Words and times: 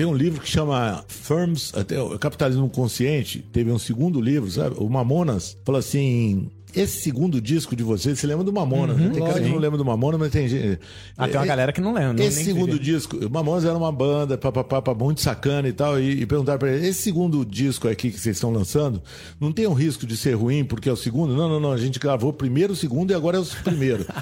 tem 0.00 0.06
um 0.06 0.14
livro 0.14 0.40
que 0.40 0.48
chama 0.48 1.04
Firms, 1.08 1.74
até 1.74 2.00
o 2.00 2.18
Capitalismo 2.18 2.70
Consciente, 2.70 3.44
teve 3.52 3.70
um 3.70 3.78
segundo 3.78 4.18
livro, 4.18 4.50
sabe? 4.50 4.74
O 4.78 4.88
Mamonas 4.88 5.58
falou 5.62 5.78
assim, 5.78 6.50
esse 6.74 7.00
segundo 7.02 7.40
disco 7.40 7.74
de 7.76 7.82
vocês, 7.82 8.18
você 8.18 8.26
lembra 8.26 8.44
do 8.44 8.52
Mamona? 8.52 8.94
né? 8.94 9.10
Tem 9.12 9.22
cara 9.24 9.40
que 9.40 9.48
não 9.48 9.58
lembra 9.58 9.78
do 9.78 9.84
Mamona, 9.84 10.18
mas 10.18 10.30
tem 10.30 10.48
gente. 10.48 10.78
Ah, 11.16 11.26
tem 11.26 11.36
uma 11.36 11.44
É, 11.44 11.46
galera 11.48 11.72
que 11.72 11.80
não 11.80 11.92
lembra. 11.92 12.12
não- 12.14 12.24
esse 12.24 12.44
segundo 12.44 12.78
disco, 12.78 13.16
o 13.16 13.30
Mamonas 13.30 13.64
era 13.64 13.76
uma 13.76 13.90
banda, 13.92 14.36
papapá, 14.38 14.94
muito 14.94 15.20
sacana 15.20 15.68
e 15.68 15.72
tal, 15.72 15.98
e, 16.00 16.22
e 16.22 16.26
perguntaram 16.26 16.58
pra 16.58 16.70
ele: 16.72 16.86
esse 16.86 17.02
segundo 17.02 17.44
disco 17.44 17.88
aqui 17.88 18.10
que 18.10 18.18
vocês 18.18 18.36
estão 18.36 18.50
lançando, 18.52 19.02
não 19.40 19.52
tem 19.52 19.66
um 19.66 19.72
risco 19.74 20.06
de 20.06 20.16
ser 20.16 20.34
ruim 20.34 20.64
porque 20.64 20.88
é 20.88 20.92
o 20.92 20.96
segundo? 20.96 21.34
Não, 21.34 21.48
não, 21.48 21.60
não, 21.60 21.72
a 21.72 21.76
gente 21.78 21.98
gravou 21.98 22.32
primeiro 22.32 22.72
o 22.72 22.76
segundo 22.76 23.10
e 23.10 23.14
agora 23.14 23.36
é 23.36 23.40
o 23.40 23.44
primeiro. 23.64 24.04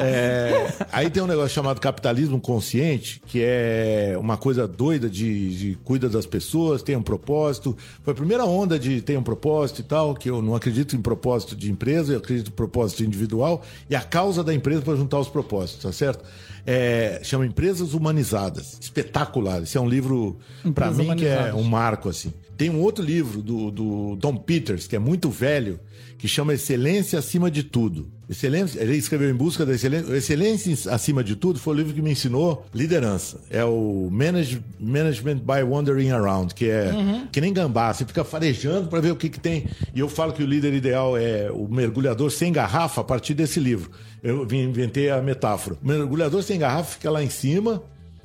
É, 0.00 0.72
aí 0.92 1.08
tem 1.10 1.22
um 1.22 1.26
negócio 1.26 1.50
chamado 1.50 1.80
capitalismo 1.80 2.40
consciente, 2.40 3.20
que 3.26 3.40
é 3.42 4.16
uma 4.18 4.36
coisa 4.36 4.66
doida 4.66 5.08
de, 5.08 5.56
de 5.56 5.78
cuida 5.84 6.08
das 6.08 6.26
pessoas, 6.26 6.82
tem 6.82 6.96
um 6.96 7.02
propósito. 7.02 7.76
Foi 8.02 8.12
a 8.12 8.14
primeira 8.16 8.44
onda 8.44 8.78
de 8.78 9.00
tem 9.00 9.16
um 9.16 9.22
propósito 9.22 9.80
e 9.80 9.84
tal, 9.84 10.14
que 10.14 10.28
eu 10.28 10.42
não 10.42 10.54
acredito 10.54 10.96
em 10.96 11.00
propósito 11.00 11.13
de 11.56 11.70
empresa, 11.70 12.12
eu 12.12 12.18
acredito 12.18 12.48
em 12.48 12.54
propósito 12.54 13.04
individual, 13.04 13.62
e 13.88 13.94
a 13.94 14.00
causa 14.00 14.42
da 14.42 14.54
empresa 14.54 14.82
para 14.82 14.96
juntar 14.96 15.18
os 15.18 15.28
propósitos, 15.28 15.82
tá 15.82 15.92
certo? 15.92 16.24
É, 16.66 17.20
chama 17.22 17.46
Empresas 17.46 17.94
Humanizadas. 17.94 18.78
Espetacular. 18.80 19.62
Esse 19.62 19.76
é 19.76 19.80
um 19.80 19.88
livro, 19.88 20.38
para 20.74 20.90
mim, 20.90 21.14
que 21.16 21.26
é 21.26 21.52
um 21.54 21.62
marco, 21.62 22.08
assim. 22.08 22.32
Tem 22.56 22.70
um 22.70 22.80
outro 22.80 23.04
livro 23.04 23.42
do, 23.42 23.70
do 23.70 24.16
Tom 24.20 24.36
Peters, 24.36 24.86
que 24.86 24.94
é 24.94 24.98
muito 24.98 25.28
velho, 25.28 25.80
que 26.16 26.28
chama 26.28 26.54
Excelência 26.54 27.18
Acima 27.18 27.50
de 27.50 27.62
Tudo. 27.64 28.08
Excelência, 28.30 28.80
ele 28.80 28.96
escreveu 28.96 29.28
Em 29.28 29.34
Busca 29.34 29.66
da 29.66 29.74
Excelência. 29.74 30.16
Excelência 30.16 30.92
Acima 30.92 31.22
de 31.22 31.36
Tudo 31.36 31.58
foi 31.58 31.74
o 31.74 31.76
livro 31.76 31.92
que 31.92 32.00
me 32.00 32.12
ensinou 32.12 32.64
liderança. 32.72 33.40
É 33.50 33.64
o 33.64 34.08
Manage, 34.10 34.62
Management 34.80 35.38
by 35.38 35.62
Wandering 35.68 36.10
Around, 36.10 36.54
que 36.54 36.70
é 36.70 36.90
que 37.30 37.40
nem 37.40 37.52
gambá, 37.52 37.92
você 37.92 38.06
fica 38.06 38.24
farejando 38.24 38.88
para 38.88 39.00
ver 39.00 39.10
o 39.10 39.16
que, 39.16 39.28
que 39.28 39.40
tem. 39.40 39.66
E 39.94 40.00
eu 40.00 40.08
falo 40.08 40.32
que 40.32 40.42
o 40.42 40.46
líder 40.46 40.72
ideal 40.72 41.16
é 41.16 41.50
o 41.50 41.68
mergulhador 41.68 42.30
sem 42.30 42.52
garrafa 42.52 43.00
a 43.02 43.04
partir 43.04 43.34
desse 43.34 43.60
livro. 43.60 43.90
Eu 44.22 44.44
inventei 44.50 45.10
a 45.10 45.20
metáfora. 45.20 45.76
O 45.82 45.86
mergulhador 45.86 46.42
sem 46.42 46.53
garrafa 46.58 46.92
fica 46.92 47.10
lá 47.10 47.22
em 47.22 47.30
cima, 47.30 47.82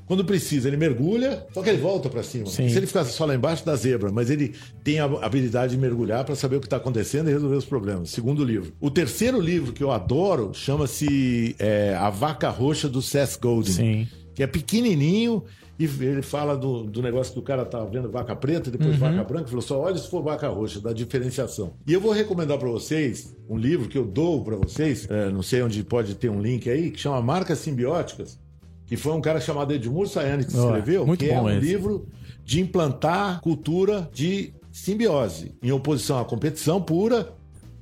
quando 0.09 0.25
precisa, 0.25 0.67
ele 0.67 0.75
mergulha, 0.75 1.45
só 1.53 1.61
que 1.61 1.69
ele 1.69 1.77
volta 1.77 2.09
para 2.09 2.23
cima. 2.23 2.47
Sim. 2.47 2.67
Se 2.67 2.77
ele 2.77 2.87
ficasse 2.87 3.11
só 3.11 3.25
lá 3.25 3.35
embaixo, 3.35 3.63
da 3.63 3.75
zebra. 3.75 4.11
Mas 4.11 4.31
ele 4.31 4.55
tem 4.83 4.99
a 4.99 5.03
habilidade 5.03 5.73
de 5.73 5.77
mergulhar 5.77 6.25
para 6.25 6.33
saber 6.33 6.55
o 6.55 6.59
que 6.59 6.65
está 6.65 6.77
acontecendo 6.77 7.29
e 7.29 7.33
resolver 7.33 7.55
os 7.55 7.65
problemas. 7.65 8.09
Segundo 8.09 8.43
livro. 8.43 8.73
O 8.81 8.89
terceiro 8.89 9.39
livro 9.39 9.71
que 9.71 9.83
eu 9.83 9.91
adoro 9.91 10.51
chama-se 10.51 11.55
é, 11.59 11.95
A 11.95 12.09
Vaca 12.09 12.49
Roxa 12.49 12.89
do 12.89 13.03
Seth 13.03 13.39
Godin. 13.39 13.71
Sim. 13.71 14.07
Que 14.33 14.41
é 14.41 14.47
pequenininho 14.47 15.43
e 15.79 15.85
ele 15.85 16.21
fala 16.21 16.57
do, 16.57 16.83
do 16.83 17.01
negócio 17.01 17.31
que 17.31 17.39
o 17.39 17.43
cara 17.43 17.63
tá 17.63 17.83
vendo 17.85 18.11
vaca 18.11 18.35
preta, 18.35 18.69
depois 18.69 18.97
vaca 18.97 19.23
branca. 19.23 19.47
Falou 19.47 19.61
só, 19.61 19.79
olha 19.79 19.97
se 19.97 20.09
for 20.09 20.21
vaca 20.21 20.49
roxa, 20.49 20.81
da 20.81 20.91
diferenciação. 20.91 21.73
E 21.87 21.93
eu 21.93 22.01
vou 22.01 22.11
recomendar 22.11 22.57
para 22.57 22.69
vocês 22.69 23.35
um 23.49 23.57
livro 23.57 23.87
que 23.87 23.97
eu 23.97 24.05
dou 24.05 24.43
para 24.43 24.57
vocês, 24.57 25.07
é, 25.09 25.29
não 25.29 25.41
sei 25.41 25.63
onde 25.63 25.81
pode 25.83 26.15
ter 26.15 26.29
um 26.29 26.41
link 26.41 26.69
aí, 26.69 26.91
que 26.91 26.99
chama 26.99 27.21
Marcas 27.21 27.59
Simbióticas 27.59 28.37
que 28.89 28.97
foi 28.97 29.13
um 29.13 29.21
cara 29.21 29.39
chamado 29.39 29.71
Edmur 29.71 30.07
Sayane 30.07 30.43
que 30.43 30.51
escreveu, 30.51 31.05
muito 31.05 31.23
que 31.23 31.29
é 31.29 31.39
um 31.39 31.47
esse. 31.47 31.59
livro 31.59 32.07
de 32.43 32.59
implantar 32.59 33.39
cultura 33.39 34.09
de 34.11 34.51
simbiose, 34.71 35.53
em 35.61 35.71
oposição 35.71 36.17
à 36.17 36.25
competição 36.25 36.81
pura, 36.81 37.31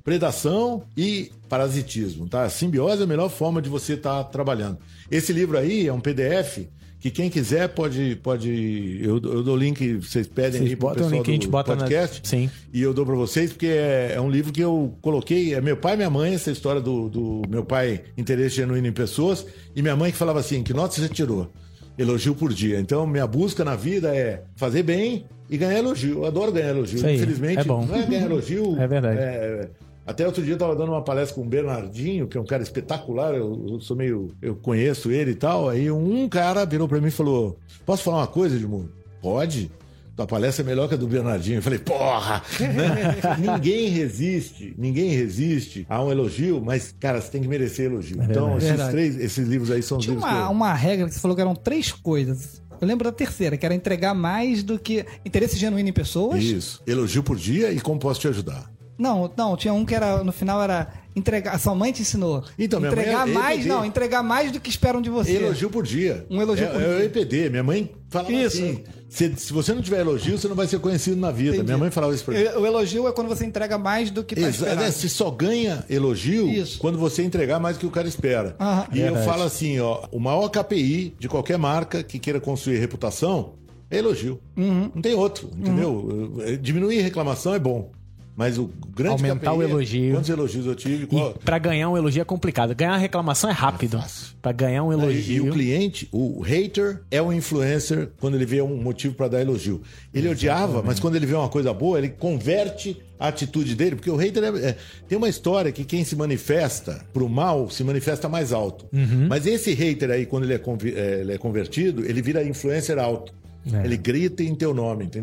predação 0.03 0.83
e 0.97 1.31
parasitismo, 1.47 2.27
tá? 2.27 2.43
A 2.43 2.49
simbiose 2.49 3.01
é 3.01 3.03
a 3.05 3.07
melhor 3.07 3.29
forma 3.29 3.61
de 3.61 3.69
você 3.69 3.93
estar 3.93 4.21
trabalhando. 4.25 4.79
Esse 5.09 5.31
livro 5.31 5.57
aí 5.57 5.87
é 5.87 5.93
um 5.93 6.01
PDF 6.01 6.67
que 6.99 7.11
quem 7.11 7.29
quiser 7.29 7.69
pode 7.69 8.15
pode 8.23 8.99
eu, 9.01 9.15
eu 9.15 9.43
dou 9.43 9.55
o 9.55 9.57
link, 9.57 9.95
vocês 9.97 10.27
pedem 10.27 10.61
Vocês 10.61 10.69
aí 10.71 10.75
pro 10.75 10.89
pessoal 10.91 11.11
link, 11.11 11.29
a 11.29 11.31
gente 11.31 11.47
do 11.47 11.51
bota 11.51 11.71
na- 11.75 11.77
podcast. 11.81 12.21
Sim. 12.27 12.49
E 12.73 12.81
eu 12.81 12.93
dou 12.93 13.05
pra 13.05 13.15
vocês 13.15 13.51
porque 13.51 13.67
é, 13.67 14.13
é 14.15 14.21
um 14.21 14.29
livro 14.29 14.51
que 14.51 14.61
eu 14.61 14.93
coloquei. 15.01 15.53
É 15.53 15.61
meu 15.61 15.77
pai 15.77 15.93
e 15.93 15.97
minha 15.97 16.09
mãe, 16.09 16.33
essa 16.33 16.49
história 16.51 16.81
do, 16.81 17.07
do 17.09 17.41
meu 17.47 17.63
pai, 17.63 18.01
interesse 18.17 18.55
genuíno 18.55 18.87
em 18.87 18.91
pessoas, 18.91 19.45
e 19.75 19.81
minha 19.81 19.95
mãe 19.95 20.11
que 20.11 20.17
falava 20.17 20.39
assim: 20.39 20.63
que 20.63 20.73
nota 20.73 20.95
você 20.95 21.07
tirou? 21.07 21.51
Elogio 21.97 22.35
por 22.35 22.53
dia. 22.53 22.79
Então, 22.79 23.07
minha 23.07 23.25
busca 23.25 23.63
na 23.65 23.75
vida 23.75 24.15
é 24.15 24.43
fazer 24.55 24.83
bem 24.83 25.25
e 25.49 25.57
ganhar 25.57 25.79
elogio. 25.79 26.19
Eu 26.19 26.25
adoro 26.25 26.51
ganhar 26.51 26.69
elogio. 26.69 27.03
Aí, 27.05 27.15
Infelizmente, 27.15 27.59
é 27.59 27.63
bom. 27.63 27.85
não 27.85 27.95
é 27.95 28.05
ganhar 28.05 28.25
elogio. 28.25 28.75
É 28.81 28.87
verdade. 28.87 29.17
é, 29.19 29.69
até 30.07 30.25
outro 30.25 30.41
dia 30.41 30.53
eu 30.53 30.55
estava 30.55 30.73
dando 30.73 30.93
uma 30.93 31.03
palestra 31.03 31.35
com 31.35 31.41
o 31.41 31.49
Bernardinho, 31.49 32.27
que 32.27 32.37
é 32.37 32.41
um 32.41 32.45
cara 32.45 32.63
espetacular, 32.63 33.35
eu, 33.35 33.65
eu 33.69 33.81
sou 33.81 33.95
meio. 33.95 34.31
Eu 34.41 34.55
conheço 34.55 35.11
ele 35.11 35.31
e 35.31 35.35
tal. 35.35 35.67
Aí 35.67 35.91
um 35.91 36.29
cara 36.29 36.65
virou 36.65 36.87
para 36.87 37.01
mim 37.01 37.09
e 37.09 37.11
falou: 37.11 37.59
Posso 37.85 38.03
falar 38.03 38.19
uma 38.19 38.27
coisa, 38.27 38.55
Edmundo? 38.55 38.89
Pode. 39.21 39.69
Tua 40.15 40.25
palestra 40.25 40.63
é 40.63 40.65
melhor 40.65 40.87
que 40.87 40.95
a 40.95 40.97
do 40.97 41.07
Bernardinho. 41.07 41.59
Eu 41.59 41.61
falei, 41.61 41.77
porra! 41.77 42.41
Ninguém 43.37 43.89
resiste, 43.89 44.73
ninguém 44.75 45.11
resiste 45.11 45.85
a 45.87 46.03
um 46.03 46.11
elogio, 46.11 46.59
mas, 46.59 46.91
cara, 46.99 47.21
você 47.21 47.29
tem 47.29 47.39
que 47.39 47.47
merecer 47.47 47.85
elogio. 47.85 48.17
então, 48.23 48.57
esses 48.57 48.87
três, 48.87 49.15
esses 49.15 49.47
livros 49.47 49.69
aí 49.69 49.83
são 49.83 49.99
Tinha 49.99 50.15
livros 50.15 50.31
uma, 50.31 50.45
eu... 50.45 50.49
uma 50.49 50.73
regra 50.73 51.07
que 51.07 51.13
você 51.13 51.19
falou 51.19 51.35
que 51.35 51.41
eram 51.41 51.53
três 51.53 51.91
coisas. 51.91 52.63
Eu 52.81 52.87
lembro 52.87 53.03
da 53.03 53.11
terceira, 53.11 53.57
que 53.57 53.65
era 53.65 53.75
entregar 53.75 54.15
mais 54.15 54.63
do 54.63 54.79
que 54.79 55.05
interesse 55.23 55.55
genuíno 55.55 55.89
em 55.89 55.93
pessoas. 55.93 56.43
Isso. 56.43 56.81
Elogio 56.87 57.21
por 57.21 57.35
dia 57.35 57.71
e 57.71 57.79
como 57.79 57.99
posso 57.99 58.19
te 58.19 58.27
ajudar. 58.27 58.71
Não, 58.97 59.31
não, 59.37 59.55
tinha 59.55 59.73
um 59.73 59.85
que 59.85 59.93
era 59.93 60.23
no 60.23 60.31
final 60.31 60.61
era 60.61 60.87
entregar. 61.15 61.53
A 61.55 61.59
sua 61.59 61.75
mãe 61.75 61.91
te 61.91 62.01
ensinou. 62.01 62.43
Então, 62.57 62.79
minha 62.79 62.91
mãe 62.91 63.01
entregar 63.01 63.27
é 63.27 63.31
mais, 63.31 63.59
EPD. 63.59 63.69
não, 63.69 63.85
entregar 63.85 64.23
mais 64.23 64.51
do 64.51 64.59
que 64.59 64.69
esperam 64.69 65.01
de 65.01 65.09
você. 65.09 65.33
Elogio 65.33 65.69
por 65.69 65.83
dia. 65.85 66.25
Um 66.29 66.41
elogio 66.41 66.65
é, 66.65 66.69
por 66.69 66.81
é 66.81 66.85
dia. 66.85 66.95
o 66.97 67.01
EPD. 67.03 67.49
Minha 67.49 67.63
mãe 67.63 67.91
falava 68.09 68.31
Isso. 68.31 68.57
assim: 68.57 68.83
se, 69.07 69.35
se 69.35 69.53
você 69.53 69.73
não 69.73 69.81
tiver 69.81 69.99
elogio, 70.01 70.37
você 70.37 70.47
não 70.47 70.55
vai 70.55 70.67
ser 70.67 70.79
conhecido 70.79 71.15
na 71.17 71.31
vida. 71.31 71.49
Entendi. 71.55 71.65
Minha 71.65 71.77
mãe 71.77 71.91
falava 71.91 72.13
isso 72.13 72.23
pra 72.25 72.33
mim. 72.33 72.43
O 72.59 72.65
elogio 72.65 73.07
é 73.07 73.11
quando 73.11 73.27
você 73.27 73.45
entrega 73.45 73.77
mais 73.77 74.09
do 74.09 74.23
que 74.23 74.35
tá 74.35 74.49
esperado. 74.49 74.81
né, 74.81 74.91
Você 74.91 75.07
só 75.09 75.29
ganha 75.29 75.85
elogio 75.89 76.47
Isso. 76.49 76.79
quando 76.79 76.97
você 76.97 77.23
entregar 77.23 77.59
mais 77.59 77.77
do 77.77 77.81
que 77.81 77.85
o 77.85 77.91
cara 77.91 78.07
espera. 78.07 78.55
Aham. 78.59 78.87
E 78.91 78.99
eu 78.99 79.05
Verdade. 79.05 79.25
falo 79.25 79.43
assim, 79.43 79.79
ó, 79.79 80.03
o 80.11 80.19
maior 80.19 80.49
KPI 80.49 81.15
de 81.19 81.27
qualquer 81.29 81.57
marca 81.57 82.03
que 82.03 82.17
queira 82.19 82.39
construir 82.39 82.77
reputação 82.79 83.53
é 83.89 83.97
elogio. 83.99 84.39
Uhum. 84.57 84.91
Não 84.93 85.01
tem 85.01 85.13
outro, 85.13 85.49
entendeu? 85.57 86.33
Diminuir 86.61 86.99
reclamação 87.01 87.53
é 87.53 87.59
bom. 87.59 87.91
Mas 88.37 88.59
o 88.59 88.69
grande 88.95 89.13
Aumentar 89.13 89.51
o 89.53 89.63
é 89.63 89.65
elogio. 89.65 90.13
Quantos 90.13 90.29
elogios 90.29 90.67
eu 90.67 90.75
tive? 90.75 91.07
Qual- 91.07 91.31
E 91.35 91.43
pra 91.43 91.57
ganhar 91.57 91.89
um 91.89 91.97
elogio 91.97 92.21
é 92.21 92.23
complicado. 92.23 92.75
Ganhar 92.75 92.91
uma 92.91 92.97
reclamação 92.99 93.49
é 93.49 93.53
rápido. 93.53 93.99
Pra 94.43 94.51
ganhar 94.51 94.83
um 94.83 94.93
E, 94.93 94.95
e 94.95 94.99
elogio. 94.99 95.47
o 95.47 95.51
cliente, 95.51 96.07
o 96.11 96.39
hater, 96.41 97.01
é 97.09 97.19
o 97.19 97.33
influencer 97.33 98.09
quando 98.19 98.35
ele 98.35 98.45
vê 98.45 98.61
um 98.61 98.77
motivo 98.77 99.15
para 99.15 99.27
dar 99.27 99.41
elogio. 99.41 99.81
Ele 100.13 100.29
odiava, 100.29 100.83
mas 100.83 100.99
quando 100.99 101.15
ele 101.15 101.25
vê 101.25 101.33
uma 101.33 101.49
coisa 101.49 101.73
boa, 101.73 101.97
ele 101.97 102.09
converte 102.09 103.01
a 103.19 103.29
atitude 103.29 103.73
dele, 103.73 103.95
porque 103.95 104.11
o 104.11 104.15
hater 104.15 104.43
é, 104.43 104.47
é- 104.69 104.77
tem 105.07 105.17
uma 105.17 105.27
história 105.27 105.71
que 105.71 105.83
quem 105.83 106.03
se 106.05 106.15
manifesta 106.15 107.01
pro 107.11 107.27
mal 107.27 107.67
se 107.71 107.83
manifesta 107.83 108.29
mais 108.29 108.53
alto. 108.53 108.85
Mas 109.27 109.47
esse 109.47 109.73
hater 109.73 110.11
aí, 110.11 110.27
quando 110.27 110.43
ele 110.43 110.53
é, 110.53 110.61
é, 110.95 111.21
ele 111.21 111.33
é 111.33 111.37
convertido, 111.39 112.05
ele 112.05 112.21
vira 112.21 112.43
influencer 112.43 112.99
alto. 112.99 113.33
É. 113.73 113.83
Ele 113.83 113.97
grita 113.97 114.41
em 114.43 114.55
teu 114.55 114.73
nome, 114.73 115.03
entendeu? 115.03 115.15